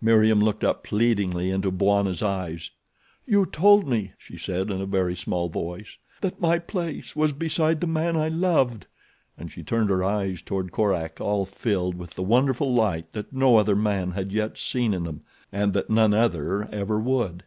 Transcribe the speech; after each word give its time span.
Meriem 0.00 0.40
looked 0.40 0.62
up 0.62 0.84
pleadingly 0.84 1.50
into 1.50 1.68
Bwana's 1.72 2.22
eyes. 2.22 2.70
"You 3.26 3.44
told 3.44 3.88
me," 3.88 4.12
she 4.16 4.38
said, 4.38 4.70
in 4.70 4.80
a 4.80 4.86
very 4.86 5.16
small 5.16 5.48
voice, 5.48 5.96
"that 6.20 6.40
my 6.40 6.60
place 6.60 7.16
was 7.16 7.32
beside 7.32 7.80
the 7.80 7.88
man 7.88 8.16
I 8.16 8.28
loved," 8.28 8.86
and 9.36 9.50
she 9.50 9.64
turned 9.64 9.90
her 9.90 10.04
eyes 10.04 10.40
toward 10.40 10.70
Korak 10.70 11.20
all 11.20 11.44
filled 11.44 11.96
with 11.96 12.10
the 12.10 12.22
wonderful 12.22 12.72
light 12.72 13.12
that 13.12 13.32
no 13.32 13.56
other 13.56 13.74
man 13.74 14.12
had 14.12 14.30
yet 14.30 14.56
seen 14.56 14.94
in 14.94 15.02
them, 15.02 15.22
and 15.50 15.72
that 15.72 15.90
none 15.90 16.14
other 16.14 16.68
ever 16.72 17.00
would. 17.00 17.42